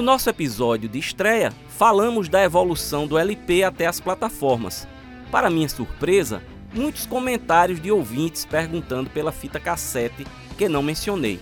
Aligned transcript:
No 0.00 0.06
nosso 0.06 0.30
episódio 0.30 0.88
de 0.88 0.98
estreia, 0.98 1.52
falamos 1.68 2.26
da 2.26 2.42
evolução 2.42 3.06
do 3.06 3.18
LP 3.18 3.64
até 3.64 3.84
as 3.84 4.00
plataformas. 4.00 4.88
Para 5.30 5.50
minha 5.50 5.68
surpresa, 5.68 6.42
muitos 6.72 7.04
comentários 7.04 7.78
de 7.78 7.92
ouvintes 7.92 8.46
perguntando 8.46 9.10
pela 9.10 9.30
fita 9.30 9.60
cassete 9.60 10.26
que 10.56 10.70
não 10.70 10.82
mencionei. 10.82 11.38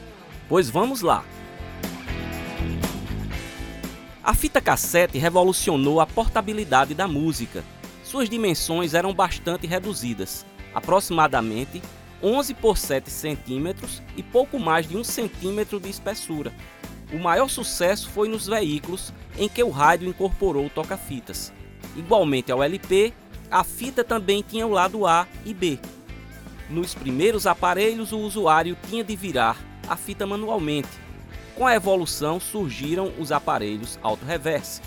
Pois 0.49 0.69
vamos 0.69 1.03
lá! 1.03 1.25
A 4.25 4.35
fita 4.35 4.61
cassete 4.61 5.19
revolucionou 5.19 6.01
a 6.01 6.07
portabilidade 6.07 6.95
da 6.95 7.07
música. 7.07 7.63
Suas 8.03 8.29
dimensões 8.29 8.93
eram 8.93 9.15
bastante 9.15 9.69
reduzidas, 9.69 10.45
aproximadamente 10.75 11.81
11 12.21 12.55
por 12.55 12.77
7 12.77 13.09
centímetros 13.09 14.03
e 14.17 14.23
pouco 14.25 14.59
mais 14.59 14.89
de 14.89 14.97
1 14.97 15.05
centímetro 15.05 15.79
de 15.79 15.89
espessura. 15.89 16.53
O 17.13 17.19
maior 17.19 17.49
sucesso 17.49 18.09
foi 18.11 18.29
nos 18.29 18.47
veículos 18.47 19.13
em 19.39 19.49
que 19.49 19.63
o 19.63 19.71
rádio 19.71 20.09
incorporou 20.09 20.67
o 20.67 20.71
toca-fitas. 20.71 21.53
Igualmente 21.97 22.53
ao 22.53 22.63
LP, 22.63 23.13
a 23.51 23.65
fita 23.65 24.05
também 24.05 24.45
tinha 24.47 24.67
o 24.67 24.71
lado 24.71 25.07
A 25.07 25.27
e 25.45 25.55
B. 25.55 25.79
Nos 26.69 26.95
primeiros 26.95 27.47
aparelhos, 27.47 28.13
o 28.13 28.19
usuário 28.19 28.77
tinha 28.89 29.03
de 29.03 29.17
virar 29.17 29.57
a 29.89 29.97
fita 29.97 30.27
manualmente. 30.27 30.89
Com 31.55 31.67
a 31.67 31.75
evolução 31.75 32.39
surgiram 32.39 33.11
os 33.19 33.33
aparelhos 33.33 33.99
auto-reverse. 34.03 34.83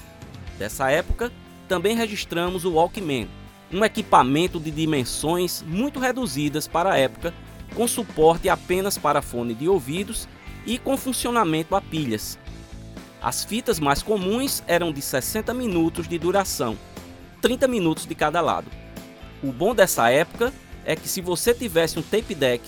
Dessa 0.60 0.92
época, 0.92 1.32
também 1.68 1.96
registramos 1.96 2.66
o 2.66 2.74
Walkman, 2.74 3.28
um 3.74 3.84
equipamento 3.84 4.60
de 4.60 4.70
dimensões 4.70 5.64
muito 5.66 6.00
reduzidas 6.00 6.68
para 6.68 6.92
a 6.92 6.98
época, 6.98 7.34
com 7.74 7.88
suporte 7.88 8.48
apenas 8.48 8.98
para 8.98 9.22
fone 9.22 9.56
de 9.56 9.68
ouvidos 9.68 10.28
e 10.66 10.78
com 10.78 10.98
funcionamento 10.98 11.76
a 11.76 11.82
pilhas. 11.82 12.38
As 13.22 13.44
fitas 13.44 13.80
mais 13.80 14.02
comuns 14.02 14.64
eram 14.68 14.92
de 14.92 15.02
60 15.02 15.54
minutos 15.54 16.08
de 16.08 16.18
duração, 16.18 16.78
30 17.42 17.68
minutos 17.68 18.06
de 18.06 18.16
cada 18.16 18.42
lado. 18.42 18.68
O 19.44 19.52
bom 19.52 19.76
dessa 19.76 20.10
época 20.10 20.54
é 20.86 20.96
que 20.96 21.08
se 21.08 21.22
você 21.22 21.54
tivesse 21.54 22.00
um 22.00 22.02
tape 22.02 22.34
deck, 22.34 22.64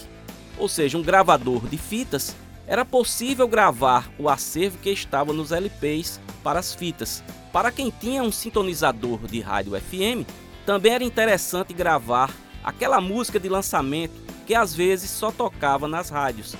ou 0.58 0.67
seja, 0.67 0.97
um 0.97 1.02
gravador 1.02 1.67
de 1.67 1.77
fitas, 1.77 2.36
era 2.67 2.86
possível 2.86 3.47
gravar 3.47 4.09
o 4.17 4.30
acervo 4.30 4.77
que 4.77 4.89
estava 4.89 5.33
nos 5.33 5.52
LPs 5.52 6.19
para 6.44 6.59
as 6.59 6.73
fitas. 6.73 7.23
Para 7.52 7.71
quem 7.71 7.91
tinha 7.91 8.23
um 8.23 8.31
sintonizador 8.31 9.19
de 9.27 9.41
rádio 9.41 9.80
FM, 9.80 10.27
também 10.66 10.94
era 10.94 11.03
interessante 11.03 11.73
gravar 11.73 12.31
aquela 12.64 13.02
música 13.02 13.39
de 13.39 13.49
lançamento 13.49 14.14
que 14.45 14.55
às 14.55 14.73
vezes 14.73 15.09
só 15.09 15.31
tocava 15.31 15.88
nas 15.88 16.09
rádios, 16.09 16.55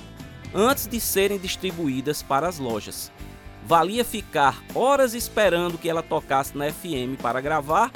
antes 0.54 0.86
de 0.86 1.00
serem 1.00 1.38
distribuídas 1.38 2.22
para 2.22 2.48
as 2.48 2.58
lojas. 2.58 3.10
Valia 3.66 4.04
ficar 4.04 4.62
horas 4.74 5.14
esperando 5.14 5.78
que 5.78 5.88
ela 5.88 6.02
tocasse 6.02 6.56
na 6.56 6.70
FM 6.70 7.20
para 7.20 7.40
gravar 7.40 7.90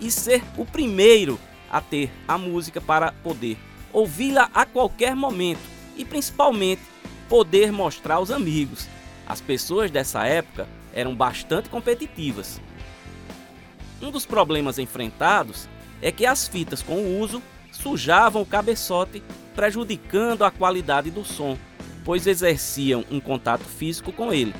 e 0.00 0.10
ser 0.10 0.42
o 0.56 0.64
primeiro 0.64 1.38
a 1.70 1.80
ter 1.80 2.10
a 2.28 2.38
música 2.38 2.80
para 2.80 3.10
poder 3.10 3.58
ouvi-la 3.92 4.50
a 4.52 4.66
qualquer 4.66 5.16
momento 5.16 5.60
e 5.96 6.04
principalmente 6.04 6.82
poder 7.28 7.72
mostrar 7.72 8.16
aos 8.16 8.30
amigos. 8.30 8.88
As 9.26 9.40
pessoas 9.40 9.90
dessa 9.90 10.26
época 10.26 10.68
eram 10.92 11.14
bastante 11.14 11.68
competitivas. 11.68 12.60
Um 14.02 14.10
dos 14.10 14.26
problemas 14.26 14.78
enfrentados 14.78 15.68
é 16.02 16.12
que 16.12 16.26
as 16.26 16.46
fitas 16.46 16.82
com 16.82 16.96
o 16.96 17.18
uso 17.18 17.42
sujavam 17.72 18.42
o 18.42 18.46
cabeçote, 18.46 19.22
prejudicando 19.54 20.44
a 20.44 20.50
qualidade 20.50 21.10
do 21.10 21.24
som, 21.24 21.56
pois 22.04 22.26
exerciam 22.26 23.04
um 23.10 23.18
contato 23.18 23.64
físico 23.64 24.12
com 24.12 24.32
ele. 24.32 24.54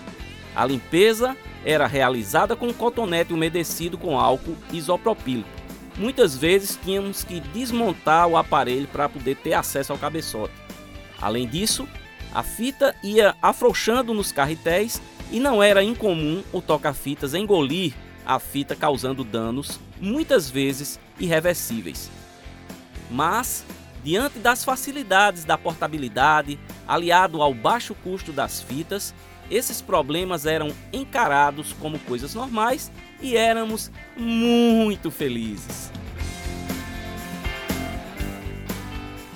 A 0.54 0.64
limpeza 0.64 1.36
era 1.64 1.86
realizada 1.86 2.54
com 2.54 2.72
cotonete 2.72 3.32
umedecido 3.32 3.98
com 3.98 4.18
álcool 4.18 4.56
isopropílico. 4.72 5.48
Muitas 5.96 6.36
vezes 6.36 6.78
tínhamos 6.83 7.22
que 7.22 7.40
desmontar 7.40 8.27
o 8.27 8.36
aparelho 8.36 8.88
para 8.88 9.08
poder 9.08 9.36
ter 9.36 9.54
acesso 9.54 9.92
ao 9.92 9.98
cabeçote. 9.98 10.54
Além 11.20 11.46
disso, 11.46 11.88
a 12.34 12.42
fita 12.42 12.94
ia 13.02 13.36
afrouxando 13.40 14.12
nos 14.12 14.33
carretéis 14.33 15.00
e 15.30 15.38
não 15.38 15.62
era 15.62 15.84
incomum 15.84 16.42
o 16.52 16.60
toca-fitas 16.60 17.34
engolir 17.34 17.94
a 18.27 18.38
fita 18.38 18.74
causando 18.74 19.22
danos, 19.22 19.78
muitas 20.00 20.50
vezes 20.50 20.98
irreversíveis. 21.18 22.10
Mas, 23.10 23.64
diante 24.02 24.38
das 24.38 24.64
facilidades 24.64 25.44
da 25.44 25.58
portabilidade, 25.58 26.58
aliado 26.86 27.42
ao 27.42 27.55
baixo 27.55 27.95
custo 27.95 28.33
das 28.33 28.61
fitas, 28.61 29.14
esses 29.50 29.80
problemas 29.83 30.46
eram 30.46 30.72
encarados 30.92 31.72
como 31.74 31.98
coisas 32.00 32.34
normais 32.34 32.90
e 33.20 33.36
éramos 33.36 33.90
muito 34.17 35.11
felizes. 35.11 35.90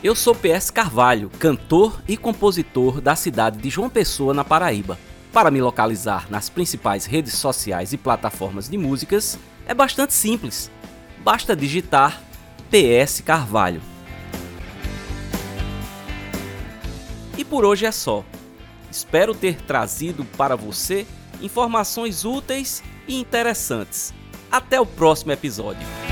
Eu 0.03 0.15
sou 0.15 0.35
PS 0.35 0.71
Carvalho, 0.71 1.29
cantor 1.41 2.01
e 2.07 2.17
compositor 2.17 3.01
da 3.01 3.17
cidade 3.17 3.59
de 3.59 3.69
João 3.69 3.91
Pessoa, 3.91 4.33
na 4.33 4.45
Paraíba. 4.45 4.97
Para 5.33 5.51
me 5.51 5.61
localizar 5.61 6.31
nas 6.31 6.49
principais 6.49 7.05
redes 7.05 7.35
sociais 7.35 7.93
e 7.93 7.99
plataformas 7.99 8.69
de 8.69 8.79
músicas 8.79 9.39
é 9.67 9.75
bastante 9.75 10.15
simples. 10.15 10.71
Basta 11.19 11.55
digitar 11.55 12.23
PS 12.71 13.21
Carvalho. 13.21 13.98
E 17.39 17.45
por 17.45 17.65
hoje 17.65 17.87
é 17.87 17.93
só. 17.93 18.25
Espero 18.91 19.33
ter 19.33 19.63
trazido 19.63 20.25
para 20.37 20.57
você 20.57 21.07
informações 21.41 22.25
úteis 22.25 22.83
e 23.07 23.19
interessantes. 23.19 24.13
Até 24.51 24.81
o 24.81 24.85
próximo 24.85 25.31
episódio. 25.31 26.08